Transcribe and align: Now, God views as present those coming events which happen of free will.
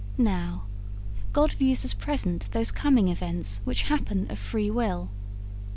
Now, 0.17 0.63
God 1.31 1.53
views 1.53 1.85
as 1.85 1.93
present 1.93 2.49
those 2.53 2.71
coming 2.71 3.09
events 3.09 3.61
which 3.65 3.83
happen 3.83 4.25
of 4.31 4.39
free 4.39 4.71
will. 4.71 5.11